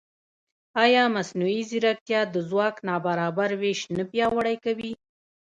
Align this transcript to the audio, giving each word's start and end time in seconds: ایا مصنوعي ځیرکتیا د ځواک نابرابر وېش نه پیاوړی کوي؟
ایا 0.83 1.03
مصنوعي 1.15 1.61
ځیرکتیا 1.69 2.21
د 2.33 2.35
ځواک 2.49 2.75
نابرابر 2.87 3.51
وېش 3.61 3.79
نه 3.97 4.03
پیاوړی 4.11 4.55
کوي؟ 4.65 4.91